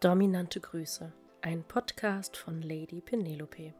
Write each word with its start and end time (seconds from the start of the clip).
Dominante 0.00 0.60
Grüße, 0.60 1.12
ein 1.42 1.62
Podcast 1.62 2.34
von 2.34 2.62
Lady 2.62 3.02
Penelope. 3.02 3.74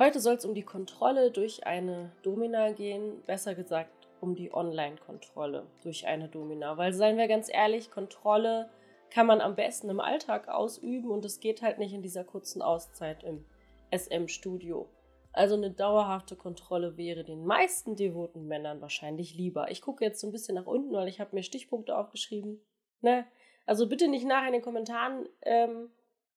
Heute 0.00 0.18
soll 0.18 0.34
es 0.34 0.44
um 0.44 0.52
die 0.56 0.64
Kontrolle 0.64 1.30
durch 1.30 1.64
eine 1.64 2.10
Domina 2.24 2.72
gehen, 2.72 3.22
besser 3.24 3.54
gesagt 3.54 4.08
um 4.20 4.34
die 4.34 4.52
Online-Kontrolle 4.52 5.64
durch 5.84 6.08
eine 6.08 6.28
Domina. 6.28 6.76
Weil, 6.76 6.92
seien 6.92 7.18
wir 7.18 7.28
ganz 7.28 7.48
ehrlich, 7.48 7.92
Kontrolle 7.92 8.68
kann 9.10 9.28
man 9.28 9.40
am 9.40 9.54
besten 9.54 9.88
im 9.88 10.00
Alltag 10.00 10.48
ausüben 10.48 11.12
und 11.12 11.24
es 11.24 11.38
geht 11.38 11.62
halt 11.62 11.78
nicht 11.78 11.92
in 11.92 12.02
dieser 12.02 12.24
kurzen 12.24 12.62
Auszeit 12.62 13.22
im 13.22 13.44
SM-Studio. 13.92 14.88
Also 15.32 15.54
eine 15.54 15.70
dauerhafte 15.70 16.36
Kontrolle 16.36 16.96
wäre 16.96 17.24
den 17.24 17.44
meisten 17.44 17.96
devoten 17.96 18.46
Männern 18.46 18.80
wahrscheinlich 18.80 19.34
lieber. 19.34 19.70
Ich 19.70 19.80
gucke 19.80 20.04
jetzt 20.04 20.20
so 20.20 20.26
ein 20.26 20.32
bisschen 20.32 20.56
nach 20.56 20.66
unten, 20.66 20.92
weil 20.92 21.08
ich 21.08 21.20
habe 21.20 21.34
mir 21.34 21.42
Stichpunkte 21.42 21.96
aufgeschrieben. 21.96 22.60
Ne? 23.00 23.26
Also 23.66 23.88
bitte 23.88 24.08
nicht 24.08 24.26
nachher 24.26 24.48
in 24.48 24.54
den 24.54 24.62
Kommentaren 24.62 25.28
ähm, 25.42 25.90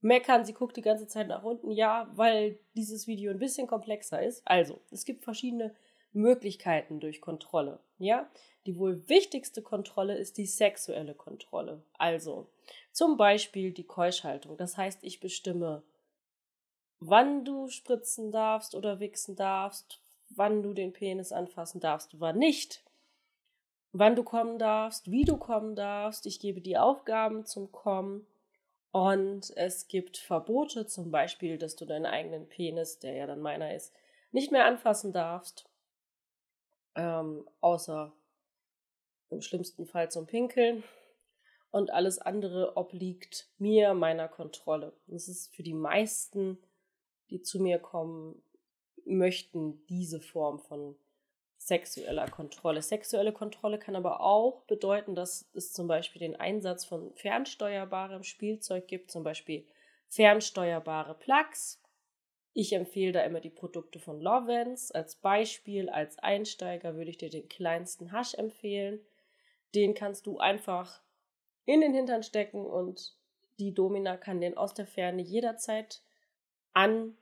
meckern, 0.03 0.45
sie 0.45 0.53
guckt 0.53 0.77
die 0.77 0.81
ganze 0.81 1.07
Zeit 1.07 1.27
nach 1.27 1.43
unten. 1.43 1.71
Ja, 1.71 2.11
weil 2.13 2.59
dieses 2.75 3.07
Video 3.07 3.31
ein 3.31 3.39
bisschen 3.39 3.67
komplexer 3.67 4.21
ist. 4.21 4.43
Also, 4.45 4.81
es 4.91 5.05
gibt 5.05 5.23
verschiedene 5.23 5.73
Möglichkeiten 6.11 6.99
durch 6.99 7.21
Kontrolle. 7.21 7.79
Ja, 7.97 8.29
die 8.65 8.77
wohl 8.77 9.07
wichtigste 9.09 9.61
Kontrolle 9.61 10.15
ist 10.15 10.37
die 10.37 10.45
sexuelle 10.45 11.15
Kontrolle. 11.15 11.83
Also, 11.97 12.51
zum 12.91 13.17
Beispiel 13.17 13.71
die 13.71 13.85
Keuschhaltung. 13.85 14.57
Das 14.57 14.77
heißt, 14.77 15.03
ich 15.03 15.19
bestimme 15.19 15.83
wann 17.07 17.45
du 17.45 17.67
spritzen 17.69 18.31
darfst 18.31 18.75
oder 18.75 18.99
wichsen 18.99 19.35
darfst, 19.35 19.99
wann 20.29 20.63
du 20.63 20.73
den 20.73 20.93
Penis 20.93 21.31
anfassen 21.31 21.79
darfst, 21.79 22.19
wann 22.19 22.37
nicht, 22.37 22.83
wann 23.91 24.15
du 24.15 24.23
kommen 24.23 24.57
darfst, 24.57 25.11
wie 25.11 25.25
du 25.25 25.37
kommen 25.37 25.75
darfst. 25.75 26.25
Ich 26.25 26.39
gebe 26.39 26.61
die 26.61 26.77
Aufgaben 26.77 27.45
zum 27.45 27.71
Kommen 27.71 28.25
und 28.91 29.55
es 29.55 29.87
gibt 29.87 30.17
Verbote, 30.17 30.85
zum 30.85 31.11
Beispiel, 31.11 31.57
dass 31.57 31.75
du 31.75 31.85
deinen 31.85 32.05
eigenen 32.05 32.47
Penis, 32.47 32.99
der 32.99 33.13
ja 33.13 33.27
dann 33.27 33.41
meiner 33.41 33.73
ist, 33.73 33.93
nicht 34.31 34.51
mehr 34.51 34.65
anfassen 34.65 35.11
darfst, 35.11 35.65
ähm, 36.95 37.47
außer 37.61 38.13
im 39.29 39.41
schlimmsten 39.41 39.85
Fall 39.85 40.11
zum 40.11 40.27
Pinkeln. 40.27 40.83
Und 41.71 41.89
alles 41.89 42.19
andere 42.19 42.77
obliegt 42.77 43.47
mir, 43.57 43.95
meiner 43.95 44.27
Kontrolle. 44.27 44.93
Das 45.07 45.27
ist 45.27 45.55
für 45.55 45.63
die 45.63 45.73
meisten 45.73 46.59
die 47.29 47.41
zu 47.41 47.59
mir 47.59 47.79
kommen, 47.79 48.41
möchten 49.05 49.85
diese 49.87 50.19
Form 50.21 50.59
von 50.59 50.95
sexueller 51.57 52.29
Kontrolle. 52.29 52.81
Sexuelle 52.81 53.31
Kontrolle 53.31 53.79
kann 53.79 53.95
aber 53.95 54.21
auch 54.21 54.63
bedeuten, 54.63 55.15
dass 55.15 55.49
es 55.53 55.71
zum 55.73 55.87
Beispiel 55.87 56.19
den 56.19 56.35
Einsatz 56.35 56.85
von 56.85 57.13
fernsteuerbarem 57.15 58.23
Spielzeug 58.23 58.87
gibt, 58.87 59.11
zum 59.11 59.23
Beispiel 59.23 59.65
fernsteuerbare 60.09 61.15
Plugs. 61.15 61.81
Ich 62.53 62.73
empfehle 62.73 63.13
da 63.13 63.21
immer 63.21 63.39
die 63.39 63.49
Produkte 63.49 63.99
von 63.99 64.21
Lovens. 64.21 64.91
Als 64.91 65.15
Beispiel, 65.15 65.89
als 65.89 66.19
Einsteiger 66.19 66.95
würde 66.95 67.09
ich 67.09 67.17
dir 67.17 67.29
den 67.29 67.49
kleinsten 67.49 68.11
Hasch 68.11 68.35
empfehlen. 68.35 68.99
Den 69.73 69.95
kannst 69.95 70.27
du 70.27 70.37
einfach 70.37 71.01
in 71.65 71.81
den 71.81 71.93
Hintern 71.93 72.23
stecken 72.23 72.65
und 72.65 73.17
die 73.59 73.73
Domina 73.73 74.17
kann 74.17 74.41
den 74.41 74.57
aus 74.57 74.73
der 74.73 74.85
Ferne 74.85 75.21
jederzeit 75.21 76.03
an 76.73 77.17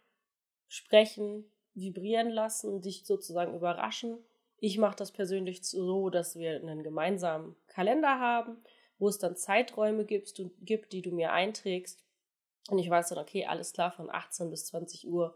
sprechen, 0.68 1.52
vibrieren 1.74 2.30
lassen, 2.30 2.82
dich 2.82 3.06
sozusagen 3.06 3.56
überraschen. 3.56 4.18
Ich 4.58 4.78
mache 4.78 4.96
das 4.96 5.12
persönlich 5.12 5.64
so, 5.64 6.10
dass 6.10 6.38
wir 6.38 6.56
einen 6.56 6.84
gemeinsamen 6.84 7.56
Kalender 7.68 8.20
haben, 8.20 8.64
wo 8.98 9.08
es 9.08 9.18
dann 9.18 9.36
Zeiträume 9.36 10.06
gibt, 10.06 10.38
du, 10.38 10.52
gibt, 10.62 10.94
die 10.94 11.02
du 11.02 11.12
mir 11.12 11.34
einträgst. 11.34 12.04
Und 12.70 12.78
ich 12.78 12.90
weiß 12.90 13.10
dann, 13.10 13.18
okay, 13.18 13.46
alles 13.46 13.74
klar, 13.74 13.92
von 13.92 14.10
18 14.10 14.50
bis 14.50 14.68
20 14.68 15.08
Uhr 15.08 15.36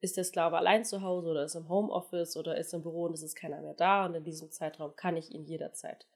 ist 0.00 0.16
der 0.16 0.24
Sklave 0.24 0.56
allein 0.56 0.84
zu 0.84 1.02
Hause 1.02 1.30
oder 1.30 1.44
ist 1.44 1.54
im 1.54 1.68
Homeoffice 1.68 2.36
oder 2.36 2.56
ist 2.56 2.72
im 2.72 2.82
Büro 2.82 3.04
und 3.04 3.14
es 3.14 3.22
ist 3.22 3.34
keiner 3.34 3.60
mehr 3.60 3.74
da. 3.74 4.06
Und 4.06 4.14
in 4.14 4.24
diesem 4.24 4.50
Zeitraum 4.50 4.94
kann 4.94 5.16
ich 5.16 5.32
ihn 5.32 5.44
jederzeit 5.44 6.06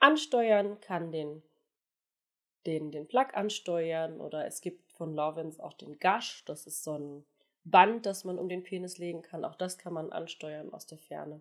ansteuern, 0.00 0.80
kann 0.80 1.12
den, 1.12 1.42
den, 2.66 2.90
den 2.90 3.06
Plug 3.06 3.28
ansteuern 3.34 4.20
oder 4.20 4.46
es 4.46 4.60
gibt 4.60 4.83
von 4.96 5.14
Lovens 5.14 5.60
auch 5.60 5.72
den 5.74 5.98
Gush, 5.98 6.44
das 6.46 6.66
ist 6.66 6.84
so 6.84 6.98
ein 6.98 7.24
Band, 7.64 8.06
das 8.06 8.24
man 8.24 8.38
um 8.38 8.48
den 8.48 8.62
Penis 8.62 8.98
legen 8.98 9.22
kann. 9.22 9.44
Auch 9.44 9.54
das 9.54 9.78
kann 9.78 9.92
man 9.92 10.12
ansteuern 10.12 10.72
aus 10.72 10.86
der 10.86 10.98
Ferne. 10.98 11.40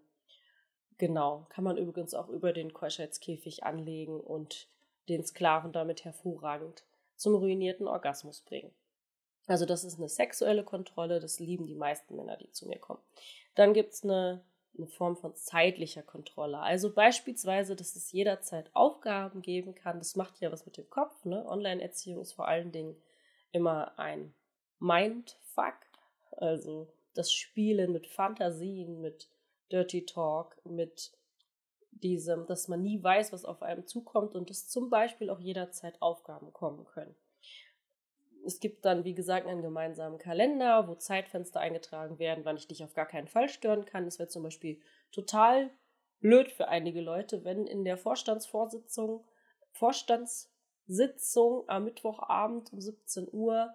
Genau, 0.97 1.45
kann 1.49 1.63
man 1.63 1.77
übrigens 1.77 2.13
auch 2.13 2.29
über 2.29 2.53
den 2.53 2.73
Keuschheitskäfig 2.73 3.63
anlegen 3.63 4.19
und 4.19 4.67
den 5.09 5.25
Sklaven 5.25 5.71
damit 5.71 6.05
hervorragend 6.05 6.83
zum 7.15 7.35
ruinierten 7.35 7.87
Orgasmus 7.87 8.41
bringen. 8.41 8.71
Also 9.47 9.65
das 9.65 9.83
ist 9.83 9.97
eine 9.97 10.07
sexuelle 10.07 10.63
Kontrolle, 10.63 11.19
das 11.19 11.39
lieben 11.39 11.65
die 11.65 11.75
meisten 11.75 12.15
Männer, 12.15 12.37
die 12.37 12.51
zu 12.51 12.67
mir 12.67 12.79
kommen. 12.79 13.01
Dann 13.55 13.73
gibt 13.73 13.93
es 13.93 14.03
eine, 14.03 14.41
eine 14.77 14.87
Form 14.87 15.17
von 15.17 15.35
zeitlicher 15.35 16.03
Kontrolle. 16.03 16.59
Also 16.59 16.93
beispielsweise, 16.93 17.75
dass 17.75 17.97
es 17.97 18.11
jederzeit 18.13 18.69
Aufgaben 18.73 19.41
geben 19.41 19.75
kann. 19.75 19.99
Das 19.99 20.15
macht 20.15 20.39
ja 20.39 20.51
was 20.51 20.65
mit 20.65 20.77
dem 20.77 20.89
Kopf. 20.89 21.25
Ne? 21.25 21.45
Online-Erziehung 21.45 22.21
ist 22.21 22.31
vor 22.31 22.47
allen 22.47 22.71
Dingen 22.71 22.95
immer 23.53 23.97
ein 23.97 24.33
Mindfuck. 24.79 25.77
Also 26.31 26.89
das 27.13 27.31
Spielen 27.31 27.93
mit 27.93 28.07
Fantasien, 28.07 28.99
mit 28.99 29.29
Dirty 29.71 30.05
Talk, 30.05 30.57
mit 30.65 31.13
diesem, 31.91 32.45
dass 32.47 32.67
man 32.67 32.81
nie 32.81 33.01
weiß, 33.01 33.31
was 33.31 33.45
auf 33.45 33.61
einem 33.61 33.87
zukommt 33.87 34.35
und 34.35 34.49
dass 34.49 34.67
zum 34.67 34.89
Beispiel 34.89 35.29
auch 35.29 35.39
jederzeit 35.39 36.01
Aufgaben 36.01 36.51
kommen 36.51 36.85
können. 36.85 37.15
Es 38.45 38.59
gibt 38.59 38.83
dann, 38.83 39.05
wie 39.05 39.13
gesagt, 39.13 39.47
einen 39.47 39.61
gemeinsamen 39.61 40.17
Kalender, 40.17 40.87
wo 40.87 40.95
Zeitfenster 40.95 41.61
eingetragen 41.61 42.19
werden, 42.19 42.43
wann 42.43 42.57
ich 42.57 42.67
dich 42.67 42.83
auf 42.83 42.93
gar 42.93 43.05
keinen 43.05 43.29
Fall 43.29 43.47
stören 43.47 43.85
kann. 43.85 44.05
Es 44.05 44.19
wäre 44.19 44.27
zum 44.27 44.43
Beispiel 44.43 44.81
total 45.11 45.69
blöd 46.19 46.51
für 46.51 46.67
einige 46.67 46.99
Leute, 46.99 47.45
wenn 47.45 47.67
in 47.67 47.85
der 47.85 47.97
Vorstandsvorsitzung, 47.97 49.25
Vorstandssitzung 50.87 51.63
am 51.67 51.85
Mittwochabend 51.85 52.73
um 52.73 52.81
17 52.81 53.27
Uhr 53.31 53.73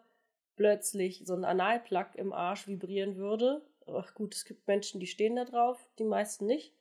plötzlich 0.56 1.22
so 1.24 1.34
ein 1.34 1.44
Analplug 1.44 2.14
im 2.14 2.32
Arsch 2.32 2.66
vibrieren 2.66 3.16
würde. 3.16 3.62
Ach 3.86 4.14
gut, 4.14 4.34
es 4.34 4.44
gibt 4.44 4.66
Menschen, 4.66 5.00
die 5.00 5.06
stehen 5.06 5.36
da 5.36 5.44
drauf, 5.44 5.78
die 5.98 6.04
meisten 6.04 6.46
nicht. 6.46 6.74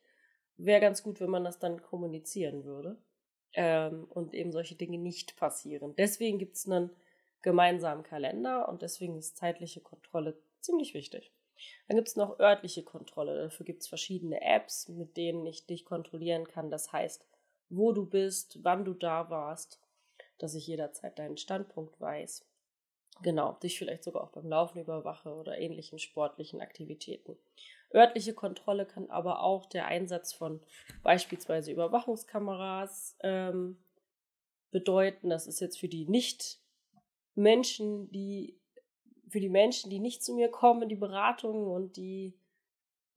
Wäre 0.57 0.81
ganz 0.81 1.03
gut, 1.03 1.19
wenn 1.19 1.29
man 1.29 1.43
das 1.43 1.59
dann 1.59 1.81
kommunizieren 1.81 2.65
würde 2.65 2.97
ähm, 3.53 4.05
und 4.09 4.33
eben 4.33 4.51
solche 4.51 4.75
Dinge 4.75 4.97
nicht 4.97 5.37
passieren. 5.37 5.95
Deswegen 5.95 6.39
gibt 6.39 6.55
es 6.55 6.67
einen 6.67 6.89
gemeinsamen 7.43 8.03
Kalender 8.03 8.67
und 8.67 8.81
deswegen 8.81 9.17
ist 9.17 9.37
zeitliche 9.37 9.81
Kontrolle 9.81 10.37
ziemlich 10.59 10.93
wichtig. 10.93 11.31
Dann 11.87 11.97
gibt 11.97 12.07
es 12.07 12.15
noch 12.15 12.39
örtliche 12.39 12.83
Kontrolle. 12.83 13.43
Dafür 13.43 13.65
gibt 13.65 13.83
es 13.83 13.87
verschiedene 13.87 14.41
Apps, 14.41 14.89
mit 14.89 15.15
denen 15.15 15.45
ich 15.45 15.65
dich 15.65 15.85
kontrollieren 15.85 16.47
kann. 16.47 16.69
Das 16.69 16.91
heißt, 16.91 17.25
wo 17.69 17.91
du 17.91 18.05
bist, 18.05 18.59
wann 18.63 18.83
du 18.83 18.93
da 18.93 19.29
warst, 19.29 19.79
dass 20.37 20.55
ich 20.55 20.67
jederzeit 20.67 21.17
deinen 21.19 21.37
Standpunkt 21.37 21.99
weiß 21.99 22.45
genau, 23.21 23.53
dich 23.63 23.77
vielleicht 23.77 24.03
sogar 24.03 24.23
auch 24.23 24.31
beim 24.31 24.47
Laufen 24.47 24.79
überwache 24.79 25.33
oder 25.33 25.57
ähnlichen 25.57 25.99
sportlichen 25.99 26.61
Aktivitäten. 26.61 27.37
Örtliche 27.93 28.33
Kontrolle 28.33 28.85
kann 28.85 29.09
aber 29.09 29.41
auch 29.41 29.65
der 29.65 29.87
Einsatz 29.87 30.33
von 30.33 30.61
beispielsweise 31.03 31.71
Überwachungskameras 31.71 33.15
ähm, 33.21 33.77
bedeuten. 34.71 35.29
Das 35.29 35.47
ist 35.47 35.61
jetzt 35.61 35.79
für 35.79 35.87
die 35.87 36.05
nicht 36.05 36.59
Menschen, 37.35 38.11
die 38.11 38.59
für 39.29 39.39
die 39.39 39.49
Menschen, 39.49 39.89
die 39.89 39.99
nicht 39.99 40.23
zu 40.23 40.33
mir 40.33 40.49
kommen, 40.49 40.87
die 40.87 40.95
Beratungen 40.95 41.67
und 41.67 41.97
die 41.97 42.33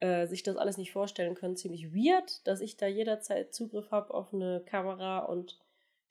äh, 0.01 0.27
sich 0.27 0.43
das 0.43 0.57
alles 0.57 0.77
nicht 0.77 0.91
vorstellen 0.91 1.35
können, 1.35 1.57
ziemlich 1.57 1.95
weird, 1.95 2.45
dass 2.47 2.61
ich 2.61 2.77
da 2.77 2.87
jederzeit 2.87 3.55
Zugriff 3.55 3.93
habe 3.93 4.13
auf 4.13 4.35
eine 4.35 4.61
Kamera 4.67 5.21
und 5.21 5.61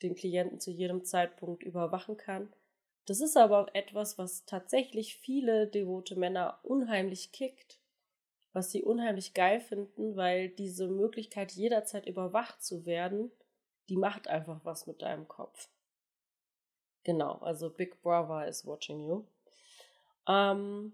den 0.02 0.16
Klienten 0.16 0.60
zu 0.60 0.72
jedem 0.72 1.04
Zeitpunkt 1.04 1.64
überwachen 1.64 2.18
kann. 2.18 2.52
Das 3.06 3.22
ist 3.22 3.38
aber 3.38 3.74
etwas, 3.74 4.18
was 4.18 4.46
tatsächlich 4.46 5.18
viele 5.18 5.68
devote 5.68 6.16
Männer 6.16 6.60
unheimlich 6.64 7.32
kickt, 7.32 7.80
was 8.54 8.72
sie 8.72 8.84
unheimlich 8.84 9.34
geil 9.34 9.60
finden, 9.60 10.16
weil 10.16 10.50
diese 10.50 10.88
Möglichkeit, 10.88 11.52
jederzeit 11.54 12.06
überwacht 12.06 12.62
zu 12.62 12.86
werden, 12.86 13.32
die 13.90 13.98
macht 13.98 14.28
einfach 14.28 14.64
was 14.64 14.86
mit 14.86 15.02
deinem 15.02 15.28
Kopf. 15.28 15.70
Genau, 17.04 17.40
also 17.40 17.70
Big 17.70 18.02
Brother 18.02 18.48
is 18.48 18.66
watching 18.66 19.00
you. 19.08 19.24
Ähm, 20.28 20.94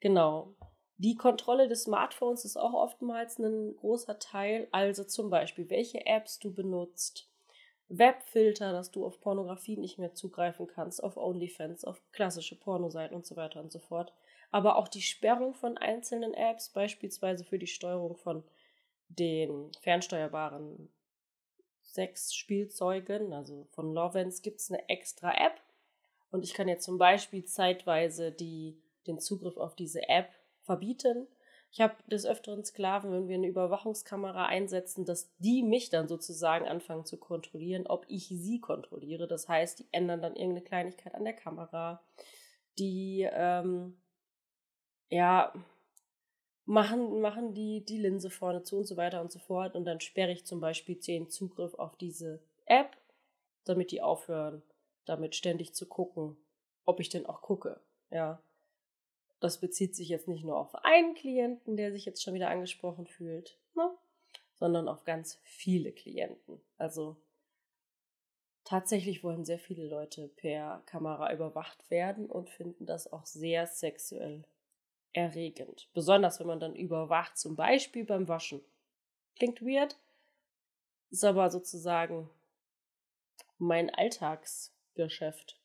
genau. 0.00 0.54
Die 0.96 1.16
Kontrolle 1.16 1.68
des 1.68 1.82
Smartphones 1.82 2.44
ist 2.44 2.56
auch 2.56 2.74
oftmals 2.74 3.38
ein 3.38 3.76
großer 3.76 4.18
Teil. 4.18 4.68
Also 4.72 5.04
zum 5.04 5.30
Beispiel, 5.30 5.68
welche 5.68 6.06
Apps 6.06 6.38
du 6.38 6.54
benutzt, 6.54 7.28
Webfilter, 7.98 8.72
dass 8.72 8.90
du 8.90 9.04
auf 9.04 9.20
Pornografie 9.20 9.76
nicht 9.76 9.98
mehr 9.98 10.14
zugreifen 10.14 10.66
kannst, 10.66 11.04
auf 11.04 11.18
OnlyFans, 11.18 11.84
auf 11.84 12.00
klassische 12.12 12.58
Pornoseiten 12.58 13.14
und 13.14 13.26
so 13.26 13.36
weiter 13.36 13.60
und 13.60 13.70
so 13.70 13.78
fort. 13.78 14.12
Aber 14.50 14.76
auch 14.76 14.88
die 14.88 15.02
Sperrung 15.02 15.52
von 15.52 15.76
einzelnen 15.76 16.32
Apps, 16.32 16.70
beispielsweise 16.70 17.44
für 17.44 17.58
die 17.58 17.66
Steuerung 17.66 18.16
von 18.16 18.44
den 19.08 19.70
fernsteuerbaren 19.80 20.88
Sexspielzeugen, 21.82 23.34
also 23.34 23.66
von 23.72 23.92
Lovens, 23.92 24.40
gibt 24.40 24.60
es 24.60 24.70
eine 24.70 24.88
extra 24.88 25.32
App. 25.32 25.60
Und 26.30 26.44
ich 26.44 26.54
kann 26.54 26.68
jetzt 26.68 26.84
zum 26.84 26.96
Beispiel 26.96 27.44
zeitweise 27.44 28.32
die, 28.32 28.80
den 29.06 29.20
Zugriff 29.20 29.58
auf 29.58 29.74
diese 29.74 30.08
App 30.08 30.30
verbieten. 30.62 31.26
Ich 31.72 31.80
habe 31.80 31.94
des 32.06 32.26
Öfteren 32.26 32.64
Sklaven, 32.66 33.12
wenn 33.12 33.28
wir 33.28 33.36
eine 33.36 33.46
Überwachungskamera 33.46 34.44
einsetzen, 34.44 35.06
dass 35.06 35.34
die 35.38 35.62
mich 35.62 35.88
dann 35.88 36.06
sozusagen 36.06 36.68
anfangen 36.68 37.06
zu 37.06 37.16
kontrollieren, 37.16 37.86
ob 37.86 38.04
ich 38.08 38.28
sie 38.28 38.60
kontrolliere. 38.60 39.26
Das 39.26 39.48
heißt, 39.48 39.78
die 39.78 39.88
ändern 39.90 40.20
dann 40.20 40.36
irgendeine 40.36 40.66
Kleinigkeit 40.66 41.14
an 41.14 41.24
der 41.24 41.32
Kamera. 41.32 42.02
Die, 42.78 43.26
ähm, 43.32 43.96
ja, 45.08 45.54
machen, 46.66 47.22
machen 47.22 47.54
die, 47.54 47.82
die 47.82 47.98
Linse 47.98 48.28
vorne 48.28 48.62
zu 48.62 48.76
und 48.76 48.84
so 48.84 48.98
weiter 48.98 49.22
und 49.22 49.32
so 49.32 49.38
fort. 49.38 49.74
Und 49.74 49.86
dann 49.86 50.00
sperre 50.00 50.32
ich 50.32 50.44
zum 50.44 50.60
Beispiel 50.60 50.96
den 50.96 51.30
Zugriff 51.30 51.72
auf 51.74 51.96
diese 51.96 52.42
App, 52.66 52.98
damit 53.64 53.92
die 53.92 54.02
aufhören, 54.02 54.62
damit 55.06 55.36
ständig 55.36 55.74
zu 55.74 55.88
gucken, 55.88 56.36
ob 56.84 57.00
ich 57.00 57.08
denn 57.08 57.24
auch 57.24 57.40
gucke. 57.40 57.80
Ja. 58.10 58.42
Das 59.42 59.58
bezieht 59.58 59.96
sich 59.96 60.08
jetzt 60.08 60.28
nicht 60.28 60.44
nur 60.44 60.56
auf 60.56 60.72
einen 60.84 61.14
Klienten, 61.14 61.76
der 61.76 61.90
sich 61.90 62.04
jetzt 62.04 62.22
schon 62.22 62.34
wieder 62.34 62.48
angesprochen 62.48 63.08
fühlt, 63.08 63.58
ne? 63.74 63.90
sondern 64.54 64.86
auf 64.86 65.02
ganz 65.02 65.40
viele 65.42 65.90
Klienten. 65.90 66.60
Also 66.78 67.16
tatsächlich 68.62 69.24
wollen 69.24 69.44
sehr 69.44 69.58
viele 69.58 69.84
Leute 69.84 70.28
per 70.28 70.84
Kamera 70.86 71.32
überwacht 71.32 71.90
werden 71.90 72.30
und 72.30 72.50
finden 72.50 72.86
das 72.86 73.12
auch 73.12 73.26
sehr 73.26 73.66
sexuell 73.66 74.44
erregend. 75.12 75.88
Besonders 75.92 76.38
wenn 76.38 76.46
man 76.46 76.60
dann 76.60 76.76
überwacht, 76.76 77.36
zum 77.36 77.56
Beispiel 77.56 78.04
beim 78.04 78.28
Waschen. 78.28 78.60
Klingt 79.34 79.60
weird, 79.60 79.98
ist 81.10 81.24
aber 81.24 81.50
sozusagen 81.50 82.30
mein 83.58 83.90
Alltagsgeschäft. 83.92 85.58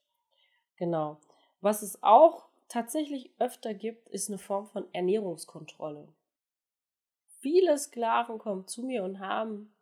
Genau. 0.78 1.20
Was 1.62 1.84
es 1.84 2.02
auch 2.02 2.48
tatsächlich 2.68 3.32
öfter 3.40 3.74
gibt, 3.74 4.10
ist 4.10 4.30
eine 4.30 4.38
Form 4.38 4.68
von 4.68 4.86
Ernährungskontrolle. 4.94 6.08
Viele 7.40 7.78
Sklaven 7.78 8.40
kommen 8.40 8.68
zu 8.68 8.84
mir 8.84 9.04
und 9.04 9.20
haben 9.20 9.74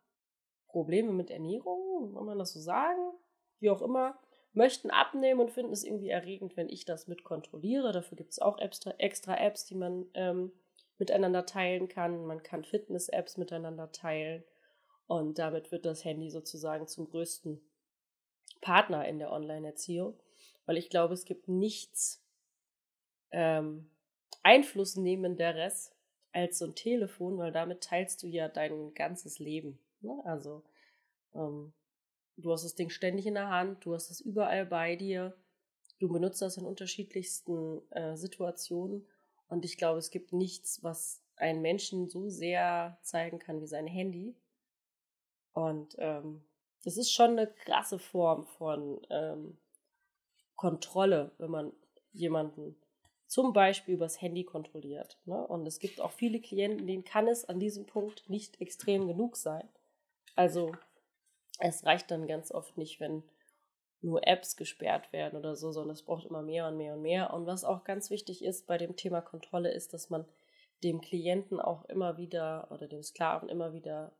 Probleme 0.68 1.12
mit 1.12 1.30
Ernährung, 1.30 2.14
kann 2.14 2.26
man 2.26 2.38
das 2.38 2.52
so 2.52 2.60
sagen? 2.60 3.12
Wie 3.60 3.70
auch 3.70 3.82
immer 3.82 4.18
möchten 4.52 4.90
abnehmen 4.90 5.40
und 5.40 5.50
finden 5.50 5.72
es 5.72 5.84
irgendwie 5.84 6.08
erregend, 6.08 6.56
wenn 6.56 6.68
ich 6.68 6.84
das 6.86 7.08
mit 7.08 7.24
kontrolliere. 7.24 7.92
Dafür 7.92 8.16
gibt 8.16 8.32
es 8.32 8.38
auch 8.38 8.58
extra, 8.58 8.92
extra 8.92 9.36
Apps, 9.36 9.66
die 9.66 9.74
man 9.74 10.06
ähm, 10.14 10.50
miteinander 10.98 11.44
teilen 11.44 11.88
kann. 11.88 12.24
Man 12.24 12.42
kann 12.42 12.64
Fitness-Apps 12.64 13.36
miteinander 13.36 13.92
teilen. 13.92 14.44
Und 15.06 15.38
damit 15.38 15.72
wird 15.72 15.84
das 15.84 16.04
Handy 16.04 16.30
sozusagen 16.30 16.88
zum 16.88 17.08
größten 17.08 17.60
Partner 18.62 19.06
in 19.06 19.18
der 19.18 19.30
Online-Erziehung. 19.30 20.18
Weil 20.64 20.78
ich 20.78 20.88
glaube, 20.88 21.12
es 21.12 21.26
gibt 21.26 21.48
nichts 21.48 22.25
ähm, 23.36 23.90
Einflussnehmenderes 24.42 25.92
als 26.32 26.58
so 26.58 26.66
ein 26.66 26.74
Telefon, 26.74 27.38
weil 27.38 27.52
damit 27.52 27.82
teilst 27.82 28.22
du 28.22 28.26
ja 28.26 28.48
dein 28.48 28.94
ganzes 28.94 29.38
Leben. 29.38 29.78
Ne? 30.00 30.20
Also 30.24 30.64
ähm, 31.34 31.72
Du 32.36 32.52
hast 32.52 32.64
das 32.64 32.74
Ding 32.74 32.90
ständig 32.90 33.26
in 33.26 33.34
der 33.34 33.48
Hand, 33.48 33.84
du 33.84 33.94
hast 33.94 34.10
es 34.10 34.20
überall 34.20 34.66
bei 34.66 34.94
dir, 34.94 35.34
du 35.98 36.08
benutzt 36.08 36.42
das 36.42 36.58
in 36.58 36.66
unterschiedlichsten 36.66 37.80
äh, 37.92 38.14
Situationen 38.16 39.06
und 39.48 39.64
ich 39.64 39.78
glaube, 39.78 39.98
es 39.98 40.10
gibt 40.10 40.34
nichts, 40.34 40.82
was 40.82 41.22
einen 41.36 41.62
Menschen 41.62 42.10
so 42.10 42.28
sehr 42.28 42.98
zeigen 43.02 43.38
kann 43.38 43.60
wie 43.62 43.66
sein 43.66 43.86
Handy. 43.86 44.36
Und 45.52 45.96
ähm, 45.98 46.44
das 46.84 46.98
ist 46.98 47.12
schon 47.12 47.30
eine 47.30 47.46
krasse 47.46 47.98
Form 47.98 48.44
von 48.44 49.00
ähm, 49.08 49.56
Kontrolle, 50.56 51.32
wenn 51.38 51.50
man 51.50 51.72
jemanden 52.12 52.76
zum 53.26 53.52
Beispiel 53.52 53.94
übers 53.94 54.20
Handy 54.20 54.44
kontrolliert. 54.44 55.18
Ne? 55.24 55.46
Und 55.46 55.66
es 55.66 55.78
gibt 55.78 56.00
auch 56.00 56.12
viele 56.12 56.40
Klienten, 56.40 56.86
denen 56.86 57.04
kann 57.04 57.28
es 57.28 57.44
an 57.44 57.58
diesem 57.58 57.86
Punkt 57.86 58.28
nicht 58.28 58.60
extrem 58.60 59.08
genug 59.08 59.36
sein. 59.36 59.68
Also 60.36 60.72
es 61.58 61.84
reicht 61.84 62.10
dann 62.10 62.26
ganz 62.26 62.52
oft 62.52 62.76
nicht, 62.76 63.00
wenn 63.00 63.22
nur 64.02 64.26
Apps 64.26 64.56
gesperrt 64.56 65.12
werden 65.12 65.38
oder 65.38 65.56
so, 65.56 65.72
sondern 65.72 65.94
es 65.94 66.02
braucht 66.02 66.26
immer 66.26 66.42
mehr 66.42 66.68
und 66.68 66.76
mehr 66.76 66.94
und 66.94 67.02
mehr. 67.02 67.32
Und 67.32 67.46
was 67.46 67.64
auch 67.64 67.84
ganz 67.84 68.10
wichtig 68.10 68.44
ist 68.44 68.66
bei 68.66 68.78
dem 68.78 68.94
Thema 68.94 69.20
Kontrolle, 69.20 69.72
ist, 69.72 69.94
dass 69.94 70.10
man 70.10 70.24
dem 70.84 71.00
Klienten 71.00 71.60
auch 71.60 71.84
immer 71.86 72.18
wieder 72.18 72.68
oder 72.70 72.86
dem 72.86 73.02
Sklaven 73.02 73.48
immer 73.48 73.72
wieder 73.72 74.12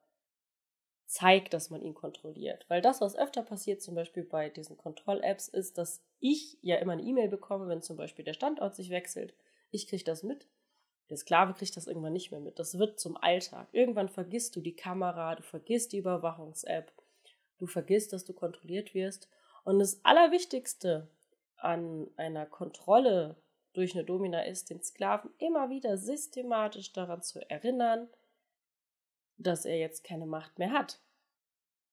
zeigt, 1.07 1.55
dass 1.55 1.71
man 1.71 1.83
ihn 1.83 1.95
kontrolliert. 1.95 2.65
Weil 2.69 2.81
das, 2.81 3.01
was 3.01 3.17
öfter 3.17 3.43
passiert, 3.43 3.83
zum 3.83 3.95
Beispiel 3.95 4.25
bei 4.25 4.49
diesen 4.49 4.77
Kontroll-Apps, 4.77 5.49
ist, 5.49 5.79
dass 5.79 6.03
ich 6.21 6.59
ja 6.63 6.77
immer 6.77 6.93
eine 6.93 7.03
E-Mail 7.03 7.29
bekomme, 7.29 7.69
wenn 7.69 7.83
zum 7.83 7.97
Beispiel 7.97 8.25
der 8.25 8.35
Standort 8.35 8.75
sich 8.75 8.91
wechselt. 8.91 9.35
Ich 9.71 9.87
kriege 9.87 10.05
das 10.05 10.23
mit. 10.23 10.49
Der 11.11 11.17
Sklave 11.17 11.55
kriegt 11.55 11.77
das 11.77 11.87
irgendwann 11.87 12.13
nicht 12.13 12.31
mehr 12.31 12.41
mit. 12.41 12.59
Das 12.59 12.79
wird 12.79 12.99
zum 12.99 13.17
Alltag. 13.17 13.69
Irgendwann 13.73 14.09
vergisst 14.09 14.57
du 14.57 14.61
die 14.61 14.75
Kamera, 14.75 15.35
du 15.37 15.43
vergisst 15.43 15.93
die 15.93 15.99
Überwachungs-App 15.99 16.93
Du 17.59 17.67
vergisst, 17.67 18.13
dass 18.13 18.25
du 18.25 18.33
kontrolliert 18.33 18.95
wirst. 18.95 19.29
Und 19.65 19.79
das 19.79 20.05
Allerwichtigste 20.05 21.09
an 21.57 22.09
einer 22.17 22.47
Kontrolle 22.47 23.37
durch 23.73 23.95
eine 23.95 24.05
Domina 24.05 24.43
ist, 24.43 24.71
den 24.71 24.83
Sklaven 24.83 25.31
immer 25.39 25.71
wieder 25.71 25.99
systematisch 25.99 26.93
daran 26.93 27.23
zu 27.23 27.49
erinnern, 27.51 28.09
dass 29.39 29.65
er 29.65 29.79
jetzt 29.79 30.05
keine 30.05 30.27
Macht 30.27 30.59
mehr 30.59 30.73
hat. 30.73 31.01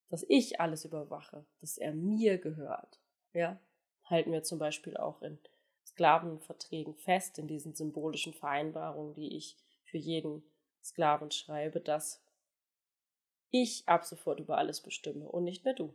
Dass 0.09 0.25
ich 0.27 0.59
alles 0.59 0.85
überwache, 0.85 1.45
dass 1.59 1.77
er 1.77 1.93
mir 1.93 2.37
gehört. 2.37 2.99
Ja, 3.33 3.59
halten 4.05 4.31
wir 4.31 4.43
zum 4.43 4.59
Beispiel 4.59 4.97
auch 4.97 5.21
in 5.21 5.39
Sklavenverträgen 5.85 6.95
fest, 6.95 7.39
in 7.39 7.47
diesen 7.47 7.73
symbolischen 7.73 8.33
Vereinbarungen, 8.33 9.13
die 9.13 9.35
ich 9.35 9.57
für 9.83 9.97
jeden 9.97 10.43
Sklaven 10.83 11.31
schreibe, 11.31 11.79
dass 11.79 12.21
ich 13.51 13.87
ab 13.87 14.05
sofort 14.05 14.39
über 14.39 14.57
alles 14.57 14.81
bestimme 14.81 15.27
und 15.27 15.43
nicht 15.43 15.63
mehr 15.63 15.75
du. 15.75 15.93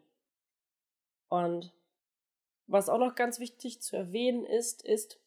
Und 1.29 1.73
was 2.67 2.89
auch 2.89 2.99
noch 2.99 3.15
ganz 3.15 3.41
wichtig 3.41 3.81
zu 3.81 3.97
erwähnen 3.97 4.45
ist, 4.45 4.83
ist, 4.83 5.19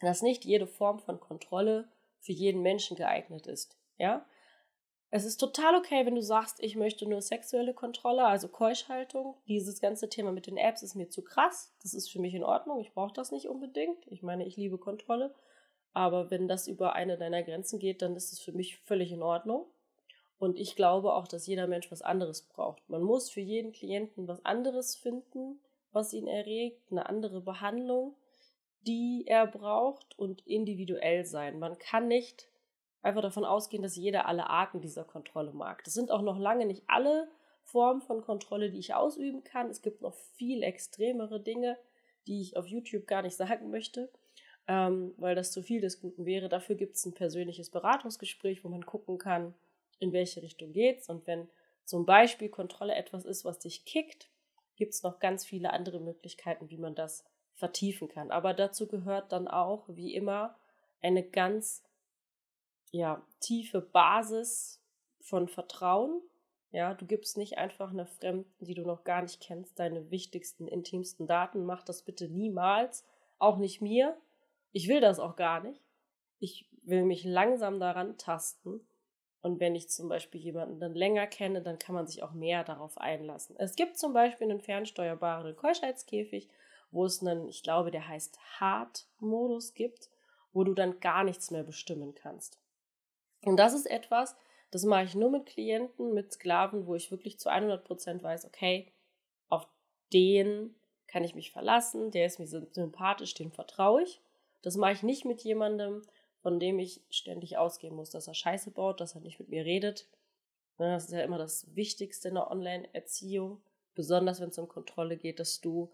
dass 0.00 0.22
nicht 0.22 0.44
jede 0.44 0.66
Form 0.66 1.00
von 1.00 1.18
Kontrolle 1.20 1.88
für 2.20 2.32
jeden 2.32 2.62
Menschen 2.62 2.96
geeignet 2.96 3.46
ist. 3.46 3.76
Ja? 3.98 4.26
Es 5.10 5.24
ist 5.24 5.36
total 5.36 5.76
okay, 5.76 6.04
wenn 6.04 6.16
du 6.16 6.22
sagst, 6.22 6.60
ich 6.60 6.74
möchte 6.74 7.08
nur 7.08 7.22
sexuelle 7.22 7.74
Kontrolle, 7.74 8.24
also 8.24 8.48
Keuschhaltung. 8.48 9.36
Dieses 9.46 9.80
ganze 9.80 10.08
Thema 10.08 10.32
mit 10.32 10.46
den 10.46 10.56
Apps 10.56 10.82
ist 10.82 10.96
mir 10.96 11.08
zu 11.08 11.22
krass. 11.22 11.72
Das 11.82 11.94
ist 11.94 12.10
für 12.10 12.18
mich 12.18 12.34
in 12.34 12.42
Ordnung. 12.42 12.80
Ich 12.80 12.92
brauche 12.92 13.14
das 13.14 13.30
nicht 13.30 13.46
unbedingt. 13.46 13.98
Ich 14.08 14.22
meine, 14.22 14.44
ich 14.44 14.56
liebe 14.56 14.78
Kontrolle. 14.78 15.32
Aber 15.92 16.30
wenn 16.30 16.48
das 16.48 16.66
über 16.66 16.94
eine 16.94 17.16
deiner 17.16 17.42
Grenzen 17.42 17.78
geht, 17.78 18.02
dann 18.02 18.16
ist 18.16 18.32
es 18.32 18.40
für 18.40 18.52
mich 18.52 18.78
völlig 18.78 19.12
in 19.12 19.22
Ordnung. 19.22 19.66
Und 20.38 20.58
ich 20.58 20.76
glaube 20.76 21.14
auch, 21.14 21.26
dass 21.28 21.46
jeder 21.46 21.66
Mensch 21.66 21.90
was 21.90 22.02
anderes 22.02 22.42
braucht. 22.42 22.86
Man 22.90 23.02
muss 23.02 23.30
für 23.30 23.40
jeden 23.40 23.72
Klienten 23.72 24.28
was 24.28 24.44
anderes 24.44 24.96
finden, 24.96 25.60
was 25.92 26.12
ihn 26.12 26.26
erregt, 26.26 26.90
eine 26.90 27.08
andere 27.08 27.40
Behandlung, 27.40 28.14
die 28.82 29.24
er 29.26 29.46
braucht 29.46 30.18
und 30.18 30.46
individuell 30.46 31.24
sein. 31.24 31.58
Man 31.58 31.78
kann 31.78 32.08
nicht 32.08 32.48
einfach 33.02 33.22
davon 33.22 33.44
ausgehen, 33.44 33.82
dass 33.82 33.96
jeder 33.96 34.26
alle 34.26 34.48
Arten 34.48 34.80
dieser 34.80 35.04
Kontrolle 35.04 35.52
mag. 35.52 35.84
Das 35.84 35.94
sind 35.94 36.10
auch 36.10 36.22
noch 36.22 36.38
lange 36.38 36.66
nicht 36.66 36.82
alle 36.86 37.28
Formen 37.64 38.00
von 38.00 38.22
Kontrolle, 38.22 38.70
die 38.70 38.78
ich 38.78 38.94
ausüben 38.94 39.44
kann. 39.44 39.68
Es 39.70 39.82
gibt 39.82 40.00
noch 40.00 40.14
viel 40.14 40.62
extremere 40.62 41.40
Dinge, 41.40 41.76
die 42.26 42.40
ich 42.40 42.56
auf 42.56 42.66
YouTube 42.66 43.06
gar 43.06 43.22
nicht 43.22 43.36
sagen 43.36 43.70
möchte, 43.70 44.10
ähm, 44.68 45.14
weil 45.16 45.34
das 45.34 45.52
zu 45.52 45.62
viel 45.62 45.80
des 45.80 46.00
Guten 46.00 46.26
wäre. 46.26 46.48
Dafür 46.48 46.76
gibt 46.76 46.96
es 46.96 47.04
ein 47.06 47.14
persönliches 47.14 47.70
Beratungsgespräch, 47.70 48.64
wo 48.64 48.68
man 48.68 48.86
gucken 48.86 49.18
kann, 49.18 49.54
in 49.98 50.12
welche 50.12 50.42
Richtung 50.42 50.72
geht's. 50.72 51.08
Und 51.08 51.26
wenn 51.26 51.48
zum 51.84 52.06
Beispiel 52.06 52.48
Kontrolle 52.48 52.94
etwas 52.94 53.24
ist, 53.24 53.44
was 53.44 53.58
dich 53.58 53.84
kickt, 53.84 54.28
gibt 54.76 54.94
es 54.94 55.02
noch 55.02 55.18
ganz 55.18 55.44
viele 55.44 55.72
andere 55.72 56.00
Möglichkeiten, 56.00 56.70
wie 56.70 56.78
man 56.78 56.94
das 56.94 57.24
vertiefen 57.54 58.08
kann. 58.08 58.30
Aber 58.30 58.54
dazu 58.54 58.86
gehört 58.86 59.32
dann 59.32 59.48
auch, 59.48 59.84
wie 59.88 60.14
immer, 60.14 60.56
eine 61.00 61.22
ganz 61.22 61.82
ja, 62.90 63.24
tiefe 63.40 63.80
Basis 63.80 64.82
von 65.20 65.48
Vertrauen. 65.48 66.20
Ja, 66.70 66.94
du 66.94 67.06
gibst 67.06 67.36
nicht 67.36 67.58
einfach 67.58 67.90
einer 67.90 68.06
Fremden, 68.06 68.64
die 68.64 68.74
du 68.74 68.82
noch 68.82 69.04
gar 69.04 69.22
nicht 69.22 69.40
kennst, 69.40 69.78
deine 69.78 70.10
wichtigsten, 70.10 70.68
intimsten 70.68 71.26
Daten. 71.26 71.64
Mach 71.64 71.82
das 71.82 72.02
bitte 72.02 72.28
niemals. 72.28 73.04
Auch 73.38 73.58
nicht 73.58 73.80
mir. 73.80 74.16
Ich 74.72 74.88
will 74.88 75.00
das 75.00 75.18
auch 75.18 75.36
gar 75.36 75.60
nicht. 75.60 75.82
Ich 76.38 76.68
will 76.82 77.04
mich 77.04 77.24
langsam 77.24 77.80
daran 77.80 78.18
tasten 78.18 78.86
und 79.46 79.60
wenn 79.60 79.76
ich 79.76 79.88
zum 79.88 80.08
Beispiel 80.08 80.40
jemanden 80.40 80.80
dann 80.80 80.94
länger 80.96 81.28
kenne, 81.28 81.62
dann 81.62 81.78
kann 81.78 81.94
man 81.94 82.08
sich 82.08 82.24
auch 82.24 82.32
mehr 82.32 82.64
darauf 82.64 82.98
einlassen. 82.98 83.54
Es 83.60 83.76
gibt 83.76 83.96
zum 83.96 84.12
Beispiel 84.12 84.50
einen 84.50 84.60
fernsteuerbaren 84.60 85.54
Keuschheitskäfig, 85.54 86.48
wo 86.90 87.04
es 87.04 87.20
einen, 87.20 87.48
ich 87.48 87.62
glaube, 87.62 87.92
der 87.92 88.08
heißt 88.08 88.40
Hard-Modus 88.58 89.74
gibt, 89.74 90.10
wo 90.52 90.64
du 90.64 90.74
dann 90.74 90.98
gar 90.98 91.22
nichts 91.22 91.52
mehr 91.52 91.62
bestimmen 91.62 92.12
kannst. 92.16 92.58
Und 93.46 93.56
das 93.56 93.74
ist 93.74 93.86
etwas, 93.86 94.36
Das 94.72 94.82
mache 94.82 95.04
ich 95.04 95.14
nur 95.14 95.30
mit 95.30 95.46
Klienten, 95.46 96.12
mit 96.12 96.32
Sklaven, 96.32 96.86
wo 96.86 96.96
ich 96.96 97.12
wirklich 97.12 97.38
zu 97.38 97.48
100% 97.48 98.20
weiß, 98.20 98.44
okay, 98.44 98.92
auf 99.48 99.68
den 100.12 100.74
kann 101.06 101.22
ich 101.22 101.36
mich 101.36 101.52
verlassen, 101.52 102.10
der 102.10 102.26
ist 102.26 102.40
mir 102.40 102.48
sympathisch, 102.48 103.32
dem 103.34 103.52
vertraue 103.52 104.02
ich. 104.02 104.20
Das 104.62 104.76
mache 104.76 104.92
ich 104.92 105.04
nicht 105.04 105.24
mit 105.24 105.42
jemandem, 105.42 106.02
von 106.42 106.58
dem 106.58 106.80
ich 106.80 107.00
ständig 107.10 107.56
ausgehen 107.56 107.94
muss, 107.94 108.10
dass 108.10 108.26
er 108.26 108.34
Scheiße 108.34 108.72
baut, 108.72 109.00
dass 109.00 109.14
er 109.14 109.20
nicht 109.20 109.38
mit 109.38 109.48
mir 109.48 109.64
redet. 109.64 110.08
Ne, 110.78 110.90
das 110.90 111.04
ist 111.04 111.12
ja 111.12 111.22
immer 111.22 111.38
das 111.38 111.74
Wichtigste 111.76 112.28
in 112.28 112.34
der 112.34 112.50
Online-Erziehung, 112.50 113.62
besonders 113.94 114.40
wenn 114.40 114.48
es 114.48 114.58
um 114.58 114.66
Kontrolle 114.66 115.16
geht, 115.16 115.38
dass 115.38 115.60
du 115.60 115.92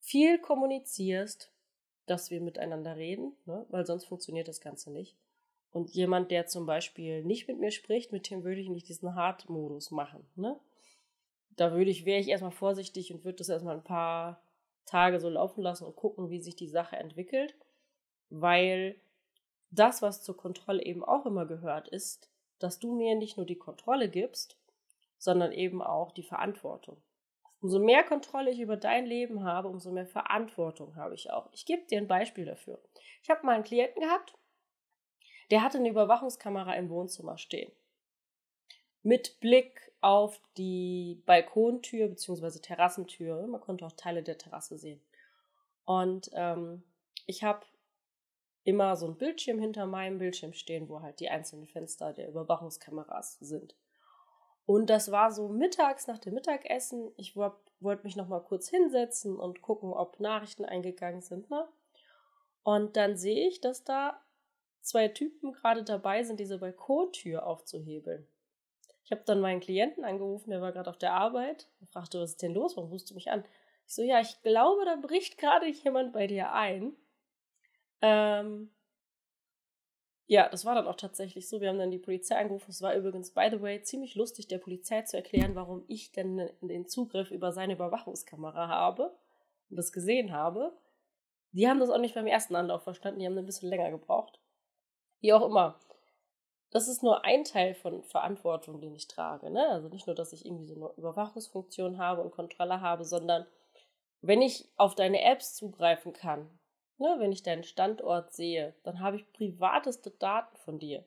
viel 0.00 0.40
kommunizierst, 0.40 1.52
dass 2.06 2.32
wir 2.32 2.40
miteinander 2.40 2.96
reden, 2.96 3.36
ne? 3.46 3.64
weil 3.70 3.86
sonst 3.86 4.06
funktioniert 4.06 4.48
das 4.48 4.60
Ganze 4.60 4.90
nicht. 4.90 5.16
Und 5.74 5.90
jemand, 5.90 6.30
der 6.30 6.46
zum 6.46 6.66
Beispiel 6.66 7.24
nicht 7.24 7.48
mit 7.48 7.58
mir 7.58 7.72
spricht, 7.72 8.12
mit 8.12 8.30
dem 8.30 8.44
würde 8.44 8.60
ich 8.60 8.68
nicht 8.68 8.88
diesen 8.88 9.16
Hard-Modus 9.16 9.90
machen. 9.90 10.24
Ne? 10.36 10.56
Da 11.56 11.72
würde 11.72 11.90
ich, 11.90 12.04
wäre 12.04 12.20
ich 12.20 12.28
erstmal 12.28 12.52
vorsichtig 12.52 13.12
und 13.12 13.24
würde 13.24 13.38
das 13.38 13.48
erstmal 13.48 13.74
ein 13.74 13.82
paar 13.82 14.40
Tage 14.86 15.18
so 15.18 15.28
laufen 15.28 15.62
lassen 15.62 15.84
und 15.84 15.96
gucken, 15.96 16.30
wie 16.30 16.38
sich 16.38 16.54
die 16.54 16.68
Sache 16.68 16.94
entwickelt. 16.94 17.56
Weil 18.30 18.94
das, 19.72 20.00
was 20.00 20.22
zur 20.22 20.36
Kontrolle 20.36 20.84
eben 20.84 21.04
auch 21.04 21.26
immer 21.26 21.44
gehört, 21.44 21.88
ist, 21.88 22.30
dass 22.60 22.78
du 22.78 22.94
mir 22.94 23.16
nicht 23.16 23.36
nur 23.36 23.44
die 23.44 23.58
Kontrolle 23.58 24.08
gibst, 24.08 24.56
sondern 25.18 25.50
eben 25.50 25.82
auch 25.82 26.12
die 26.12 26.22
Verantwortung. 26.22 27.02
Umso 27.60 27.80
mehr 27.80 28.04
Kontrolle 28.04 28.52
ich 28.52 28.60
über 28.60 28.76
dein 28.76 29.06
Leben 29.06 29.42
habe, 29.42 29.66
umso 29.66 29.90
mehr 29.90 30.06
Verantwortung 30.06 30.94
habe 30.94 31.16
ich 31.16 31.32
auch. 31.32 31.48
Ich 31.50 31.66
gebe 31.66 31.82
dir 31.86 31.98
ein 31.98 32.06
Beispiel 32.06 32.44
dafür. 32.44 32.80
Ich 33.24 33.28
habe 33.28 33.44
mal 33.44 33.56
einen 33.56 33.64
Klienten 33.64 34.00
gehabt, 34.00 34.34
der 35.50 35.62
hatte 35.62 35.78
eine 35.78 35.88
Überwachungskamera 35.88 36.74
im 36.74 36.90
Wohnzimmer 36.90 37.38
stehen. 37.38 37.70
Mit 39.02 39.38
Blick 39.40 39.92
auf 40.00 40.40
die 40.56 41.22
Balkontür 41.26 42.08
bzw. 42.08 42.58
Terrassentür. 42.60 43.46
Man 43.46 43.60
konnte 43.60 43.86
auch 43.86 43.92
Teile 43.92 44.22
der 44.22 44.38
Terrasse 44.38 44.78
sehen. 44.78 45.00
Und 45.84 46.30
ähm, 46.34 46.82
ich 47.26 47.42
habe 47.42 47.64
immer 48.64 48.96
so 48.96 49.06
ein 49.06 49.16
Bildschirm 49.16 49.58
hinter 49.58 49.86
meinem 49.86 50.18
Bildschirm 50.18 50.54
stehen, 50.54 50.88
wo 50.88 51.02
halt 51.02 51.20
die 51.20 51.28
einzelnen 51.28 51.66
Fenster 51.66 52.12
der 52.12 52.28
Überwachungskameras 52.28 53.38
sind. 53.40 53.74
Und 54.66 54.88
das 54.88 55.10
war 55.10 55.30
so 55.30 55.48
mittags 55.48 56.06
nach 56.06 56.18
dem 56.18 56.34
Mittagessen. 56.34 57.12
Ich 57.16 57.36
wollte 57.36 58.04
mich 58.04 58.16
noch 58.16 58.28
mal 58.28 58.40
kurz 58.40 58.68
hinsetzen 58.68 59.36
und 59.36 59.60
gucken, 59.60 59.92
ob 59.92 60.20
Nachrichten 60.20 60.64
eingegangen 60.64 61.20
sind. 61.20 61.50
Ne? 61.50 61.68
Und 62.62 62.96
dann 62.96 63.16
sehe 63.16 63.46
ich, 63.46 63.60
dass 63.60 63.84
da 63.84 64.22
zwei 64.84 65.08
Typen 65.08 65.52
gerade 65.52 65.82
dabei 65.82 66.22
sind, 66.22 66.38
diese 66.38 66.58
Balkontür 66.58 67.46
aufzuhebeln. 67.46 68.26
Ich 69.04 69.10
habe 69.10 69.22
dann 69.26 69.40
meinen 69.40 69.60
Klienten 69.60 70.04
angerufen, 70.04 70.50
der 70.50 70.60
war 70.60 70.72
gerade 70.72 70.88
auf 70.88 70.98
der 70.98 71.12
Arbeit 71.12 71.68
und 71.80 71.90
fragte, 71.90 72.20
was 72.20 72.32
ist 72.32 72.42
denn 72.42 72.54
los? 72.54 72.76
Warum 72.76 72.90
rufst 72.90 73.10
du 73.10 73.14
mich 73.14 73.30
an? 73.30 73.44
Ich 73.86 73.94
so, 73.94 74.02
ja, 74.02 74.20
ich 74.20 74.40
glaube, 74.42 74.84
da 74.84 74.96
bricht 74.96 75.36
gerade 75.36 75.68
jemand 75.68 76.12
bei 76.12 76.26
dir 76.26 76.52
ein. 76.52 76.96
Ähm, 78.00 78.70
ja, 80.26 80.48
das 80.48 80.64
war 80.64 80.74
dann 80.74 80.86
auch 80.86 80.96
tatsächlich 80.96 81.48
so. 81.48 81.60
Wir 81.60 81.68
haben 81.68 81.78
dann 81.78 81.90
die 81.90 81.98
Polizei 81.98 82.36
angerufen. 82.36 82.70
Es 82.70 82.80
war 82.80 82.94
übrigens, 82.94 83.32
by 83.32 83.48
the 83.50 83.60
way, 83.60 83.82
ziemlich 83.82 84.14
lustig, 84.14 84.48
der 84.48 84.58
Polizei 84.58 85.02
zu 85.02 85.16
erklären, 85.18 85.54
warum 85.54 85.84
ich 85.86 86.12
denn 86.12 86.48
den 86.62 86.86
Zugriff 86.88 87.30
über 87.30 87.52
seine 87.52 87.74
Überwachungskamera 87.74 88.68
habe 88.68 89.14
und 89.68 89.76
das 89.76 89.92
gesehen 89.92 90.32
habe. 90.32 90.74
Die 91.52 91.68
haben 91.68 91.78
das 91.78 91.90
auch 91.90 91.98
nicht 91.98 92.14
beim 92.14 92.26
ersten 92.26 92.56
Anlauf 92.56 92.82
verstanden, 92.82 93.20
die 93.20 93.26
haben 93.26 93.36
ein 93.36 93.46
bisschen 93.46 93.68
länger 93.68 93.90
gebraucht. 93.90 94.33
Wie 95.24 95.32
auch 95.32 95.46
immer. 95.46 95.80
Das 96.68 96.86
ist 96.86 97.02
nur 97.02 97.24
ein 97.24 97.44
Teil 97.44 97.74
von 97.74 98.02
Verantwortung, 98.02 98.78
den 98.82 98.94
ich 98.94 99.08
trage. 99.08 99.48
Ne? 99.48 99.66
Also 99.70 99.88
nicht 99.88 100.06
nur, 100.06 100.14
dass 100.14 100.34
ich 100.34 100.44
irgendwie 100.44 100.66
so 100.66 100.74
eine 100.74 100.92
Überwachungsfunktion 100.98 101.96
habe 101.96 102.20
und 102.20 102.30
Kontrolle 102.30 102.82
habe, 102.82 103.06
sondern 103.06 103.46
wenn 104.20 104.42
ich 104.42 104.68
auf 104.76 104.94
deine 104.94 105.22
Apps 105.22 105.54
zugreifen 105.54 106.12
kann, 106.12 106.50
Ne, 106.96 107.16
wenn 107.18 107.32
ich 107.32 107.42
deinen 107.42 107.64
Standort 107.64 108.32
sehe, 108.32 108.74
dann 108.84 109.00
habe 109.00 109.16
ich 109.16 109.32
privateste 109.32 110.12
Daten 110.12 110.56
von 110.58 110.78
dir, 110.78 111.04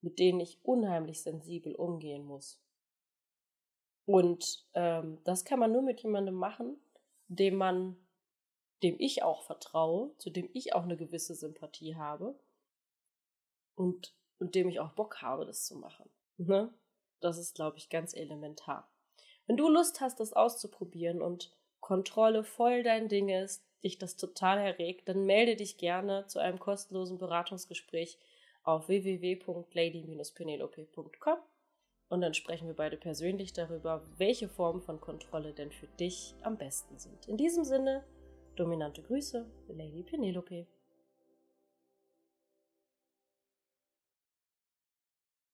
mit 0.00 0.18
denen 0.18 0.40
ich 0.40 0.58
unheimlich 0.64 1.22
sensibel 1.22 1.74
umgehen 1.74 2.24
muss. 2.24 2.62
Und 4.06 4.64
ähm, 4.72 5.18
das 5.24 5.44
kann 5.44 5.58
man 5.58 5.70
nur 5.70 5.82
mit 5.82 6.00
jemandem 6.00 6.34
machen, 6.34 6.80
dem 7.26 7.56
man, 7.56 7.98
dem 8.82 8.96
ich 8.98 9.22
auch 9.22 9.42
vertraue, 9.42 10.16
zu 10.16 10.30
dem 10.30 10.48
ich 10.54 10.72
auch 10.74 10.84
eine 10.84 10.96
gewisse 10.96 11.34
Sympathie 11.34 11.96
habe 11.96 12.34
und, 13.78 14.14
und 14.38 14.54
dem 14.54 14.68
ich 14.68 14.80
auch 14.80 14.92
Bock 14.92 15.22
habe, 15.22 15.46
das 15.46 15.64
zu 15.64 15.76
machen. 15.76 16.10
Ne? 16.36 16.70
Das 17.20 17.38
ist, 17.38 17.54
glaube 17.54 17.78
ich, 17.78 17.88
ganz 17.88 18.14
elementar. 18.14 18.90
Wenn 19.46 19.56
du 19.56 19.68
Lust 19.68 20.00
hast, 20.00 20.18
das 20.20 20.32
auszuprobieren 20.32 21.22
und 21.22 21.56
Kontrolle 21.80 22.42
voll 22.44 22.82
dein 22.82 23.08
Ding 23.08 23.28
ist, 23.28 23.64
dich 23.82 23.98
das 23.98 24.16
total 24.16 24.58
erregt, 24.58 25.08
dann 25.08 25.24
melde 25.24 25.56
dich 25.56 25.78
gerne 25.78 26.26
zu 26.26 26.40
einem 26.40 26.58
kostenlosen 26.58 27.18
Beratungsgespräch 27.18 28.18
auf 28.64 28.88
www.lady-penelope.com 28.88 31.38
und 32.08 32.20
dann 32.20 32.34
sprechen 32.34 32.66
wir 32.66 32.74
beide 32.74 32.96
persönlich 32.96 33.52
darüber, 33.52 34.04
welche 34.16 34.48
Formen 34.48 34.82
von 34.82 35.00
Kontrolle 35.00 35.52
denn 35.52 35.70
für 35.70 35.86
dich 35.86 36.34
am 36.42 36.56
besten 36.56 36.98
sind. 36.98 37.28
In 37.28 37.36
diesem 37.36 37.62
Sinne, 37.64 38.02
dominante 38.56 39.02
Grüße, 39.02 39.46
Lady 39.68 40.02
Penelope. 40.02 40.66